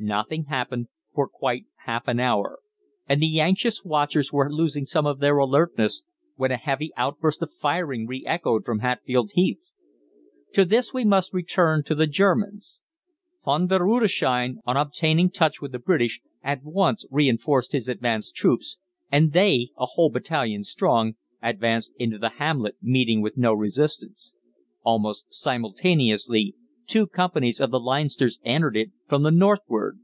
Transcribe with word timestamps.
Nothing 0.00 0.44
happened 0.44 0.86
for 1.12 1.28
quite 1.28 1.64
half 1.84 2.06
an 2.06 2.20
hour, 2.20 2.60
and 3.08 3.20
the 3.20 3.40
anxious 3.40 3.84
watchers 3.84 4.32
were 4.32 4.48
losing 4.48 4.86
some 4.86 5.06
of 5.06 5.18
their 5.18 5.38
alertness, 5.38 6.04
when 6.36 6.52
a 6.52 6.56
heavy 6.56 6.92
outburst 6.96 7.42
of 7.42 7.50
firing 7.50 8.06
re 8.06 8.24
echoed 8.24 8.64
from 8.64 8.78
Hatfield 8.78 9.32
Heath. 9.34 9.64
To 10.52 10.60
explain 10.60 10.68
this 10.68 10.92
we 10.94 11.04
must 11.04 11.34
return 11.34 11.82
to 11.82 11.96
the 11.96 12.06
Germans. 12.06 12.80
Von 13.44 13.66
der 13.66 13.80
Rudesheim, 13.80 14.60
on 14.64 14.76
obtaining 14.76 15.30
touch 15.32 15.60
with 15.60 15.72
the 15.72 15.80
British, 15.80 16.20
at 16.44 16.62
once 16.62 17.04
reinforced 17.10 17.72
his 17.72 17.88
advanced 17.88 18.36
troops, 18.36 18.78
and 19.10 19.32
they, 19.32 19.70
a 19.76 19.86
whole 19.86 20.10
battalion 20.10 20.62
strong, 20.62 21.16
advanced 21.42 21.92
into 21.98 22.18
the 22.18 22.28
hamlet 22.38 22.76
meeting 22.80 23.20
with 23.20 23.36
no 23.36 23.52
resistance. 23.52 24.32
Almost 24.84 25.34
simultaneously 25.34 26.54
two 26.86 27.06
companies 27.06 27.60
of 27.60 27.70
the 27.70 27.78
Leinsters 27.78 28.40
entered 28.46 28.74
it 28.74 28.90
from 29.06 29.22
the 29.22 29.30
northward. 29.30 29.98